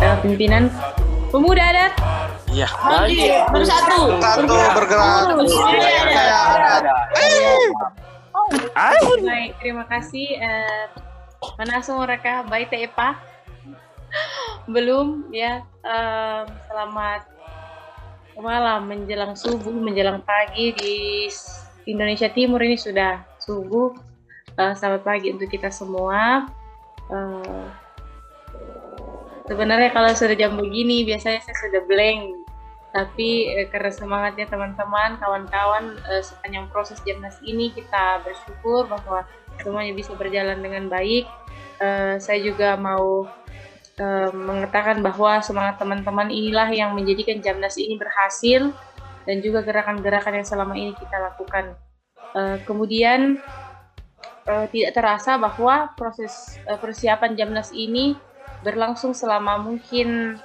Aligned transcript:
uh, 0.00 0.16
pimpinan 0.24 0.72
pemuda 1.28 1.62
adat. 1.62 1.92
Iya. 2.52 2.68
Bangkit 2.68 3.32
bersatu. 3.48 4.20
Satu 4.20 4.44
bergerak. 4.48 5.32
Baik, 9.22 9.52
terima 9.60 9.84
kasih. 9.88 10.36
Uh, 10.40 10.84
Manasung 11.58 11.98
mereka 11.98 12.46
baik 12.46 12.70
Tepa. 12.70 13.18
Belum 14.68 15.26
ya. 15.32 15.64
Uh, 15.82 16.46
selamat 16.70 17.26
malam 18.38 18.88
menjelang 18.88 19.36
subuh 19.36 19.74
menjelang 19.74 20.24
pagi 20.24 20.72
di 20.72 20.96
Indonesia 21.84 22.30
Timur 22.30 22.62
ini 22.62 22.78
sudah 22.78 23.24
subuh. 23.42 23.96
Uh, 24.54 24.72
selamat 24.76 25.02
pagi 25.02 25.32
untuk 25.32 25.48
kita 25.48 25.72
semua. 25.72 26.46
Uh, 27.10 27.66
sebenarnya 29.46 29.90
kalau 29.90 30.10
sudah 30.14 30.36
jam 30.38 30.54
begini 30.54 31.06
biasanya 31.06 31.42
saya 31.42 31.56
sudah 31.58 31.82
blank 31.88 32.42
tapi 32.92 33.48
eh, 33.48 33.66
karena 33.72 33.88
semangatnya 33.88 34.46
teman-teman, 34.52 35.16
kawan-kawan 35.16 35.96
eh, 36.12 36.20
sepanjang 36.20 36.68
proses 36.68 37.00
Jamnas 37.08 37.40
ini 37.40 37.72
kita 37.72 38.20
bersyukur 38.20 38.84
bahwa 38.84 39.24
semuanya 39.64 39.96
bisa 39.96 40.12
berjalan 40.12 40.60
dengan 40.60 40.92
baik. 40.92 41.24
Eh, 41.80 42.20
saya 42.20 42.38
juga 42.44 42.76
mau 42.76 43.24
eh, 43.96 44.30
mengatakan 44.36 45.00
bahwa 45.00 45.40
semangat 45.40 45.80
teman-teman 45.80 46.28
inilah 46.28 46.68
yang 46.68 46.92
menjadikan 46.92 47.40
Jamnas 47.40 47.80
ini 47.80 47.96
berhasil 47.96 48.76
dan 49.24 49.36
juga 49.40 49.64
gerakan-gerakan 49.64 50.44
yang 50.44 50.46
selama 50.46 50.76
ini 50.76 50.92
kita 50.92 51.16
lakukan. 51.16 51.72
Eh, 52.36 52.60
kemudian 52.68 53.40
eh, 54.44 54.66
tidak 54.68 54.92
terasa 54.92 55.40
bahwa 55.40 55.96
proses 55.96 56.60
persiapan 56.68 57.40
Jamnas 57.40 57.72
ini 57.72 58.20
berlangsung 58.62 59.12
selama 59.12 59.58
mungkin 59.58 60.38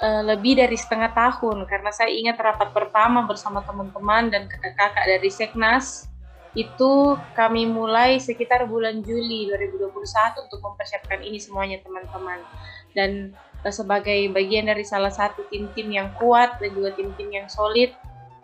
uh, 0.00 0.22
lebih 0.24 0.58
dari 0.58 0.74
setengah 0.78 1.12
tahun. 1.12 1.66
Karena 1.68 1.90
saya 1.92 2.10
ingat 2.10 2.38
rapat 2.40 2.72
pertama 2.72 3.26
bersama 3.26 3.62
teman-teman 3.66 4.32
dan 4.32 4.48
kakak-kakak 4.48 5.04
dari 5.06 5.30
Seknas 5.30 6.08
itu 6.56 7.20
kami 7.36 7.68
mulai 7.68 8.16
sekitar 8.16 8.64
bulan 8.64 9.04
Juli 9.04 9.44
2021 9.52 9.92
untuk 10.48 10.60
mempersiapkan 10.64 11.20
ini 11.20 11.36
semuanya 11.36 11.84
teman-teman. 11.84 12.40
Dan 12.96 13.36
uh, 13.60 13.74
sebagai 13.74 14.32
bagian 14.32 14.70
dari 14.70 14.86
salah 14.86 15.12
satu 15.12 15.44
tim-tim 15.52 15.92
yang 15.92 16.08
kuat 16.16 16.56
dan 16.62 16.72
juga 16.72 16.96
tim-tim 16.96 17.28
yang 17.28 17.48
solid 17.50 17.92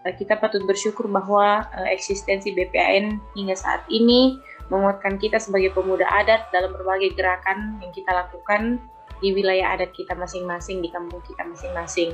uh, 0.04 0.12
kita 0.12 0.36
patut 0.36 0.60
bersyukur 0.68 1.08
bahwa 1.08 1.64
uh, 1.72 1.88
eksistensi 1.88 2.52
BPAN 2.52 3.16
hingga 3.38 3.56
saat 3.56 3.82
ini 3.88 4.36
menguatkan 4.68 5.20
kita 5.20 5.36
sebagai 5.36 5.72
pemuda 5.76 6.08
adat 6.08 6.48
dalam 6.48 6.72
berbagai 6.72 7.12
gerakan 7.12 7.76
yang 7.84 7.92
kita 7.92 8.08
lakukan 8.12 8.80
di 9.22 9.30
wilayah 9.30 9.78
adat 9.78 9.94
kita 9.94 10.18
masing-masing, 10.18 10.82
di 10.82 10.90
kampung 10.90 11.22
kita 11.22 11.46
masing-masing. 11.46 12.12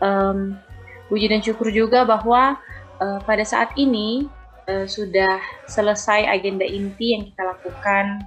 Um, 0.00 0.56
puji 1.12 1.28
dan 1.28 1.44
syukur 1.44 1.68
juga 1.68 2.08
bahwa 2.08 2.56
uh, 2.98 3.20
pada 3.22 3.44
saat 3.44 3.76
ini 3.76 4.26
uh, 4.66 4.88
sudah 4.88 5.38
selesai 5.68 6.24
agenda 6.26 6.64
inti 6.64 7.12
yang 7.12 7.28
kita 7.28 7.42
lakukan 7.44 8.24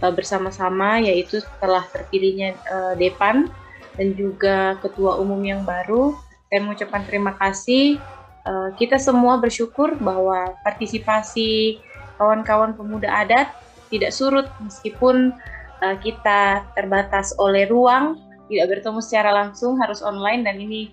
uh, 0.00 0.12
bersama-sama, 0.14 1.02
yaitu 1.02 1.42
setelah 1.42 1.82
terpilihnya 1.90 2.54
uh, 2.70 2.94
Depan 2.94 3.50
dan 3.98 4.14
juga 4.14 4.78
Ketua 4.78 5.18
Umum 5.18 5.42
yang 5.42 5.66
baru. 5.66 6.14
Saya 6.48 6.64
mengucapkan 6.64 7.02
terima 7.04 7.34
kasih. 7.36 7.98
Uh, 8.46 8.72
kita 8.78 8.96
semua 8.96 9.36
bersyukur 9.36 9.98
bahwa 9.98 10.56
partisipasi 10.64 11.82
kawan-kawan 12.16 12.72
pemuda 12.72 13.10
adat 13.10 13.52
tidak 13.92 14.14
surut 14.14 14.46
meskipun 14.62 15.34
uh, 15.82 15.96
kita 15.98 16.66
terbatas 16.74 17.34
oleh 17.38 17.66
ruang, 17.68 18.18
tidak 18.48 18.78
bertemu 18.78 19.00
secara 19.02 19.30
langsung, 19.34 19.76
harus 19.78 20.00
online 20.00 20.42
dan 20.46 20.56
ini 20.58 20.90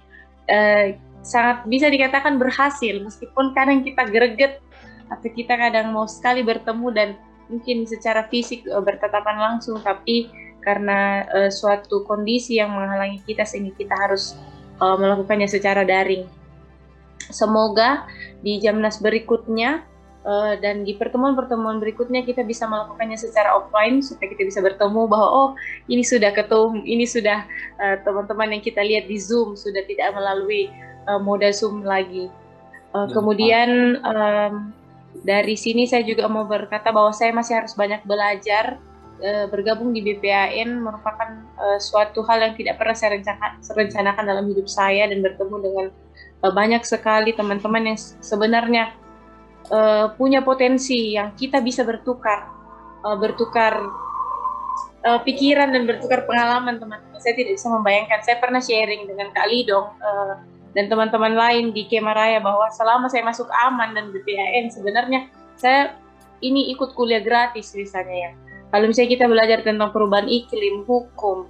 uh, 0.49 0.93
sangat 1.25 1.65
bisa 1.65 1.89
dikatakan 1.89 2.37
berhasil 2.37 3.01
meskipun 3.01 3.57
kadang 3.57 3.81
kita 3.81 4.05
greget 4.05 4.61
atau 5.09 5.29
kita 5.33 5.57
kadang 5.57 5.89
mau 5.89 6.05
sekali 6.05 6.45
bertemu 6.45 6.87
dan 6.93 7.09
mungkin 7.49 7.85
secara 7.89 8.29
fisik 8.29 8.65
uh, 8.69 8.81
bertatapan 8.81 9.37
langsung 9.37 9.81
tapi 9.81 10.29
karena 10.61 11.25
uh, 11.29 11.51
suatu 11.53 12.05
kondisi 12.05 12.57
yang 12.57 12.73
menghalangi 12.73 13.21
kita 13.25 13.45
sehingga 13.45 13.73
kita 13.77 13.93
harus 13.97 14.33
uh, 14.81 14.97
melakukannya 14.97 15.45
secara 15.45 15.85
daring. 15.85 16.25
Semoga 17.29 18.05
di 18.41 18.61
Jamnas 18.61 19.01
berikutnya 19.01 19.85
Uh, 20.25 20.57
dan 20.57 20.81
di 20.81 20.97
pertemuan-pertemuan 20.97 21.77
berikutnya 21.77 22.25
kita 22.25 22.41
bisa 22.41 22.65
melakukannya 22.65 23.13
secara 23.13 23.61
offline 23.61 24.01
supaya 24.01 24.33
kita 24.33 24.49
bisa 24.49 24.57
bertemu 24.57 25.05
bahwa 25.05 25.29
oh 25.29 25.49
ini 25.85 26.01
sudah 26.01 26.33
ketum, 26.33 26.81
ini 26.81 27.05
sudah 27.05 27.45
uh, 27.77 28.01
teman-teman 28.01 28.57
yang 28.57 28.63
kita 28.65 28.81
lihat 28.81 29.05
di 29.05 29.21
Zoom 29.21 29.53
sudah 29.53 29.85
tidak 29.85 30.17
melalui 30.17 30.73
uh, 31.05 31.21
moda 31.21 31.53
Zoom 31.53 31.85
lagi. 31.85 32.33
Uh, 32.89 33.05
kemudian 33.13 34.01
um, 34.01 34.73
dari 35.21 35.53
sini 35.53 35.85
saya 35.85 36.01
juga 36.01 36.25
mau 36.25 36.49
berkata 36.49 36.89
bahwa 36.89 37.13
saya 37.13 37.29
masih 37.29 37.61
harus 37.61 37.77
banyak 37.77 38.01
belajar. 38.01 38.81
Uh, 39.21 39.45
bergabung 39.47 39.93
di 39.93 40.03
BPAN 40.03 40.81
merupakan 40.81 41.39
uh, 41.61 41.77
suatu 41.77 42.25
hal 42.25 42.49
yang 42.49 42.57
tidak 42.57 42.81
pernah 42.81 42.97
saya 42.97 43.15
rencanakan, 43.15 43.61
rencanakan 43.61 44.23
dalam 44.25 44.45
hidup 44.49 44.67
saya 44.67 45.05
dan 45.05 45.21
bertemu 45.21 45.55
dengan 45.61 45.85
uh, 46.41 46.49
banyak 46.51 46.81
sekali 46.81 47.31
teman-teman 47.31 47.93
yang 47.93 47.97
sebenarnya 48.19 49.04
uh, 49.71 50.13
punya 50.13 50.41
potensi 50.45 51.15
yang 51.15 51.33
kita 51.33 51.61
bisa 51.61 51.81
bertukar, 51.81 52.49
uh, 53.05 53.17
bertukar 53.17 53.73
uh, 55.05 55.19
pikiran 55.23 55.73
dan 55.73 55.87
bertukar 55.89 56.25
pengalaman 56.29 56.77
teman-teman. 56.77 57.19
Saya 57.21 57.33
tidak 57.37 57.57
bisa 57.57 57.67
membayangkan. 57.71 58.19
Saya 58.21 58.37
pernah 58.37 58.61
sharing 58.61 59.09
dengan 59.09 59.31
Kak 59.33 59.47
Lidong 59.49 59.87
uh, 60.01 60.33
dan 60.75 60.85
teman-teman 60.91 61.33
lain 61.33 61.71
di 61.71 61.87
Kemaraya 61.87 62.43
bahwa 62.43 62.67
selama 62.73 63.07
saya 63.07 63.23
masuk 63.23 63.47
aman 63.69 63.95
dan 63.95 64.11
BPAN 64.11 64.69
sebenarnya 64.69 65.31
saya 65.55 65.95
ini 66.43 66.69
ikut 66.75 66.91
kuliah 66.93 67.23
gratis 67.23 67.71
misalnya 67.73 68.29
ya. 68.29 68.31
Kalau 68.75 68.91
misalnya 68.91 69.11
kita 69.15 69.25
belajar 69.31 69.59
tentang 69.63 69.95
perubahan 69.95 70.27
iklim, 70.27 70.83
hukum, 70.83 71.47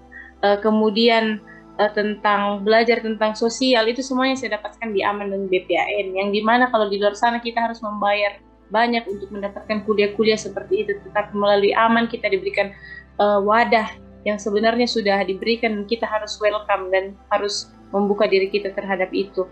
kemudian 0.61 1.41
uh, 1.79 1.91
tentang 1.91 2.63
belajar 2.63 3.03
tentang 3.03 3.35
sosial 3.35 3.85
itu 3.87 4.03
semuanya 4.03 4.35
saya 4.35 4.59
dapatkan 4.59 4.91
di 4.91 5.01
Aman 5.03 5.31
dan 5.31 5.47
BPAN 5.51 6.15
yang 6.15 6.29
di 6.31 6.41
mana 6.41 6.71
kalau 6.71 6.87
di 6.87 6.99
luar 6.99 7.15
sana 7.15 7.39
kita 7.39 7.61
harus 7.63 7.79
membayar 7.83 8.39
banyak 8.73 9.05
untuk 9.05 9.29
mendapatkan 9.29 9.85
kuliah-kuliah 9.85 10.39
seperti 10.39 10.87
itu 10.87 10.97
tetapi 11.05 11.31
melalui 11.37 11.71
Aman 11.77 12.09
kita 12.09 12.31
diberikan 12.31 12.73
uh, 13.21 13.39
wadah 13.43 13.87
yang 14.25 14.41
sebenarnya 14.41 14.89
sudah 14.89 15.21
diberikan 15.21 15.85
kita 15.85 16.09
harus 16.09 16.35
welcome 16.41 16.89
dan 16.89 17.13
harus 17.29 17.69
membuka 17.93 18.25
diri 18.25 18.49
kita 18.49 18.73
terhadap 18.73 19.13
itu. 19.13 19.45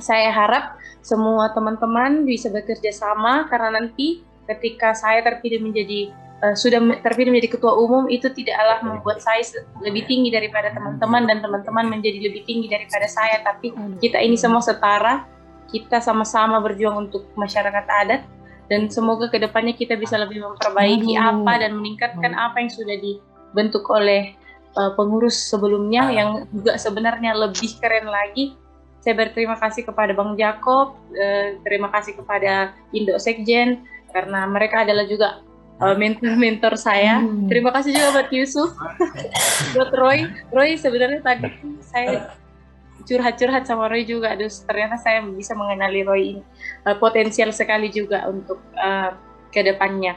Saya 0.00 0.32
harap 0.32 0.80
semua 1.04 1.52
teman-teman 1.52 2.24
bisa 2.24 2.48
bekerja 2.48 2.90
sama 2.90 3.44
karena 3.52 3.78
nanti 3.84 4.24
ketika 4.48 4.96
saya 4.96 5.20
terpilih 5.20 5.60
menjadi 5.60 6.10
uh, 6.42 6.54
sudah 6.56 6.82
terpilih 7.04 7.30
menjadi 7.30 7.60
ketua 7.60 7.76
umum 7.78 8.10
itu 8.10 8.26
tidaklah 8.32 8.82
membuat 8.82 9.22
saya 9.22 9.44
lebih 9.84 10.08
tinggi 10.08 10.32
daripada 10.32 10.72
teman-teman 10.74 11.28
dan 11.28 11.38
teman-teman 11.44 11.86
menjadi 11.98 12.18
lebih 12.30 12.42
tinggi 12.48 12.66
daripada 12.66 13.06
saya. 13.06 13.44
Tapi 13.44 13.70
kita 14.02 14.18
ini 14.18 14.34
semua 14.34 14.64
setara 14.64 15.28
kita 15.70 15.98
sama-sama 15.98 16.62
berjuang 16.62 17.08
untuk 17.08 17.26
masyarakat 17.34 17.84
adat 17.88 18.22
dan 18.70 18.88
semoga 18.88 19.28
ke 19.28 19.42
depannya 19.42 19.76
kita 19.76 19.98
bisa 19.98 20.16
lebih 20.16 20.40
memperbaiki 20.40 21.18
apa 21.18 21.60
dan 21.60 21.76
meningkatkan 21.76 22.32
apa 22.32 22.64
yang 22.64 22.70
sudah 22.72 22.96
dibentuk 22.96 23.84
oleh 23.92 24.32
uh, 24.78 24.94
pengurus 24.96 25.36
sebelumnya 25.36 26.08
yang 26.14 26.48
juga 26.48 26.78
sebenarnya 26.78 27.36
lebih 27.36 27.76
keren 27.82 28.08
lagi. 28.08 28.56
Saya 29.04 29.20
berterima 29.20 29.60
kasih 29.60 29.84
kepada 29.84 30.16
Bang 30.16 30.32
Jacob, 30.40 30.96
uh, 31.12 31.48
terima 31.60 31.92
kasih 31.92 32.16
kepada 32.16 32.72
Indo 32.96 33.18
Sekjen 33.20 33.84
karena 34.14 34.48
mereka 34.48 34.86
adalah 34.86 35.04
juga 35.04 35.44
mentor-mentor 35.80 36.78
saya. 36.78 37.18
Hmm. 37.18 37.50
Terima 37.50 37.74
kasih 37.74 37.90
juga 37.90 38.08
buat 38.14 38.30
Yusuf, 38.30 38.70
buat 39.74 39.90
Roy. 39.90 40.30
Roy 40.54 40.78
sebenarnya 40.78 41.20
tadi 41.20 41.50
saya 41.82 42.30
curhat-curhat 43.04 43.66
sama 43.66 43.90
Roy 43.90 44.06
juga. 44.06 44.32
Aduh, 44.32 44.48
ternyata 44.48 44.96
saya 45.02 45.20
bisa 45.26 45.52
mengenali 45.58 46.06
Roy 46.06 46.22
ini 46.38 46.42
uh, 46.86 46.96
potensial 46.96 47.50
sekali 47.50 47.90
juga 47.90 48.24
untuk 48.30 48.62
uh, 48.78 49.18
ke 49.50 49.66
depannya. 49.66 50.14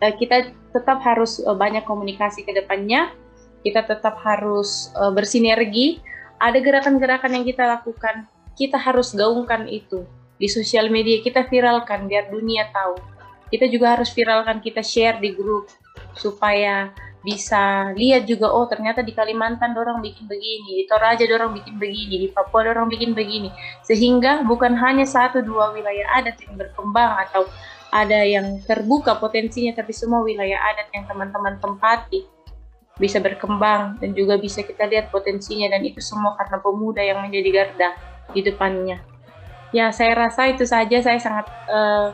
Uh, 0.00 0.12
kita 0.16 0.50
tetap 0.72 0.98
harus 1.04 1.38
uh, 1.44 1.54
banyak 1.54 1.84
komunikasi 1.84 2.42
ke 2.42 2.56
depannya. 2.56 3.12
Kita 3.60 3.84
tetap 3.84 4.16
harus 4.24 4.88
uh, 4.96 5.12
bersinergi. 5.12 6.00
Ada 6.40 6.64
gerakan-gerakan 6.64 7.36
yang 7.36 7.44
kita 7.44 7.68
lakukan, 7.68 8.24
kita 8.56 8.80
harus 8.80 9.12
gaungkan 9.12 9.68
itu 9.68 10.08
di 10.40 10.48
sosial 10.48 10.88
media. 10.88 11.20
Kita 11.20 11.44
viralkan 11.44 12.08
biar 12.08 12.32
dunia 12.32 12.72
tahu 12.72 13.19
kita 13.50 13.66
juga 13.66 13.98
harus 13.98 14.08
viralkan 14.14 14.62
kita 14.62 14.80
share 14.80 15.18
di 15.18 15.34
grup 15.34 15.66
supaya 16.14 16.94
bisa 17.20 17.92
lihat 18.00 18.24
juga 18.24 18.48
oh 18.48 18.64
ternyata 18.64 19.04
di 19.04 19.12
Kalimantan 19.12 19.76
dorong 19.76 20.00
bikin 20.00 20.24
begini, 20.24 20.80
di 20.80 20.84
Toraja 20.88 21.20
dorong 21.28 21.52
bikin 21.52 21.76
begini, 21.76 22.16
di 22.16 22.28
Papua 22.32 22.64
dorong 22.64 22.88
bikin 22.88 23.12
begini. 23.12 23.52
Sehingga 23.84 24.40
bukan 24.48 24.72
hanya 24.80 25.04
satu 25.04 25.44
dua 25.44 25.68
wilayah 25.76 26.16
adat 26.16 26.40
yang 26.40 26.56
berkembang 26.56 27.20
atau 27.28 27.44
ada 27.92 28.22
yang 28.24 28.62
terbuka 28.64 29.18
potensinya 29.18 29.74
tapi 29.74 29.90
semua 29.90 30.22
wilayah 30.22 30.56
adat 30.72 30.88
yang 30.94 31.04
teman-teman 31.10 31.58
tempati 31.58 32.22
bisa 32.96 33.18
berkembang 33.18 33.98
dan 33.98 34.14
juga 34.14 34.38
bisa 34.38 34.62
kita 34.62 34.86
lihat 34.86 35.10
potensinya 35.10 35.72
dan 35.72 35.82
itu 35.82 35.98
semua 36.04 36.36
karena 36.38 36.56
pemuda 36.62 37.02
yang 37.02 37.18
menjadi 37.20 37.48
garda 37.50 37.88
di 38.32 38.40
depannya. 38.44 39.02
Ya, 39.70 39.92
saya 39.94 40.16
rasa 40.16 40.50
itu 40.50 40.66
saja. 40.66 40.98
Saya 40.98 41.18
sangat 41.20 41.46
uh, 41.70 42.10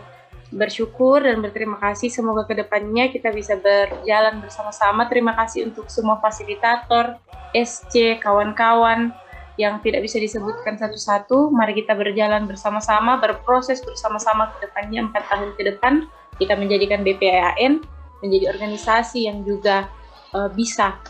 bersyukur 0.54 1.22
dan 1.22 1.42
berterima 1.42 1.78
kasih. 1.82 2.10
Semoga 2.12 2.46
ke 2.46 2.54
depannya 2.54 3.10
kita 3.10 3.34
bisa 3.34 3.58
berjalan 3.58 4.38
bersama-sama. 4.38 5.10
Terima 5.10 5.34
kasih 5.34 5.70
untuk 5.70 5.90
semua 5.90 6.22
fasilitator, 6.22 7.18
SC, 7.50 8.20
kawan-kawan 8.22 9.10
yang 9.56 9.80
tidak 9.80 10.04
bisa 10.04 10.20
disebutkan 10.20 10.76
satu-satu. 10.76 11.48
Mari 11.50 11.82
kita 11.82 11.96
berjalan 11.96 12.44
bersama-sama, 12.44 13.16
berproses 13.16 13.80
bersama-sama 13.82 14.52
ke 14.56 14.68
depannya 14.68 15.08
empat 15.08 15.24
tahun 15.32 15.50
ke 15.56 15.62
depan. 15.74 16.06
Kita 16.36 16.52
menjadikan 16.54 17.00
BPAN 17.00 17.80
menjadi 18.20 18.52
organisasi 18.52 19.24
yang 19.24 19.40
juga 19.48 19.88
uh, 20.36 20.52
bisa 20.52 21.00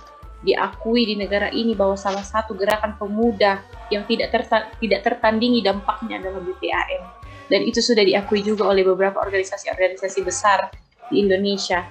diakui 0.47 1.09
di 1.11 1.19
negara 1.19 1.51
ini 1.51 1.75
bahwa 1.75 1.99
salah 1.99 2.23
satu 2.23 2.55
gerakan 2.55 2.95
pemuda 2.95 3.59
yang 3.91 4.07
tidak 4.07 4.31
tidak 4.79 5.01
tertandingi 5.03 5.65
dampaknya 5.65 6.23
adalah 6.23 6.39
BPAN 6.45 7.26
dan 7.47 7.63
itu 7.63 7.79
sudah 7.79 8.03
diakui 8.03 8.43
juga 8.43 8.67
oleh 8.67 8.83
beberapa 8.83 9.23
organisasi-organisasi 9.23 10.21
besar 10.27 10.71
di 11.11 11.23
Indonesia 11.23 11.87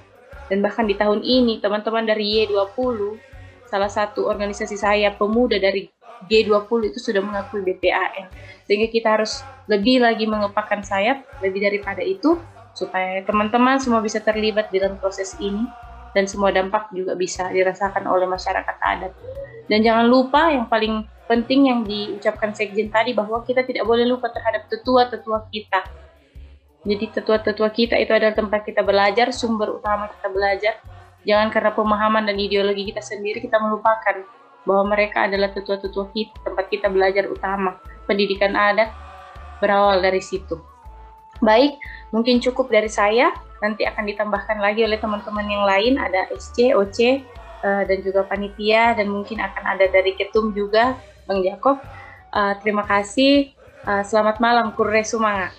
dan 0.52 0.62
bahkan 0.62 0.84
di 0.86 0.94
tahun 0.94 1.24
ini 1.24 1.58
teman-teman 1.58 2.06
dari 2.06 2.46
Y20 2.46 3.18
salah 3.66 3.90
satu 3.90 4.30
organisasi 4.30 4.76
saya 4.78 5.10
pemuda 5.16 5.58
dari 5.58 5.90
G20 6.30 6.94
itu 6.94 6.98
sudah 7.02 7.20
mengakui 7.20 7.60
BPAN 7.66 8.30
sehingga 8.64 8.88
kita 8.88 9.08
harus 9.20 9.42
lebih 9.68 10.00
lagi 10.00 10.24
mengepakkan 10.24 10.80
sayap 10.80 11.26
lebih 11.42 11.66
daripada 11.66 12.00
itu 12.00 12.38
supaya 12.76 13.24
teman-teman 13.24 13.80
semua 13.80 14.04
bisa 14.04 14.20
terlibat 14.20 14.68
dalam 14.68 15.00
proses 15.00 15.32
ini 15.40 15.64
dan 16.12 16.24
semua 16.24 16.48
dampak 16.48 16.92
juga 16.96 17.12
bisa 17.12 17.48
dirasakan 17.52 18.08
oleh 18.08 18.24
masyarakat 18.24 18.76
adat. 18.80 19.12
Dan 19.68 19.84
jangan 19.84 20.08
lupa 20.08 20.48
yang 20.48 20.64
paling 20.64 21.04
penting 21.26 21.70
yang 21.70 21.82
diucapkan 21.82 22.54
Sekjen 22.54 22.88
tadi 22.90 23.12
bahwa 23.12 23.42
kita 23.42 23.66
tidak 23.66 23.84
boleh 23.86 24.06
lupa 24.06 24.30
terhadap 24.30 24.70
tetua-tetua 24.70 25.50
kita. 25.50 25.82
Jadi 26.86 27.04
tetua-tetua 27.10 27.68
kita 27.74 27.98
itu 27.98 28.14
adalah 28.14 28.34
tempat 28.34 28.62
kita 28.62 28.86
belajar, 28.86 29.34
sumber 29.34 29.74
utama 29.74 30.06
kita 30.06 30.28
belajar. 30.30 30.74
Jangan 31.26 31.50
karena 31.50 31.74
pemahaman 31.74 32.22
dan 32.30 32.38
ideologi 32.38 32.94
kita 32.94 33.02
sendiri 33.02 33.42
kita 33.42 33.58
melupakan 33.58 34.22
bahwa 34.62 34.94
mereka 34.94 35.26
adalah 35.26 35.50
tetua-tetua 35.50 36.14
kita, 36.14 36.34
tempat 36.46 36.70
kita 36.70 36.86
belajar 36.86 37.26
utama. 37.26 37.82
Pendidikan 38.06 38.54
adat 38.54 38.94
berawal 39.58 39.98
dari 39.98 40.22
situ. 40.22 40.62
Baik, 41.42 41.74
mungkin 42.14 42.38
cukup 42.38 42.70
dari 42.70 42.86
saya 42.86 43.34
nanti 43.58 43.82
akan 43.82 44.06
ditambahkan 44.06 44.62
lagi 44.62 44.86
oleh 44.86 45.00
teman-teman 45.00 45.46
yang 45.48 45.64
lain 45.66 45.98
ada 45.98 46.30
SC, 46.30 46.70
OC, 46.70 46.98
eh, 47.66 47.82
dan 47.88 47.98
juga 48.04 48.22
panitia 48.24 48.94
dan 48.94 49.10
mungkin 49.10 49.42
akan 49.42 49.64
ada 49.76 49.90
dari 49.90 50.14
Ketum 50.14 50.54
juga 50.54 50.94
Bang 51.26 51.42
Jakob. 51.42 51.82
Uh, 52.30 52.54
terima 52.62 52.86
kasih. 52.86 53.50
Uh, 53.82 54.02
selamat 54.06 54.38
malam 54.38 54.70
Kurre 54.74 55.02
Sumanga. 55.02 55.50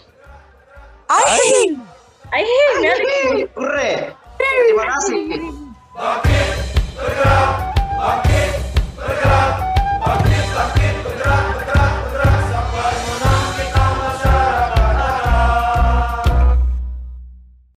Ai. 1.08 1.75
Ai, 2.31 2.44
Kurre. 3.52 4.16
Terima 4.36 4.84
kasih. 4.96 5.46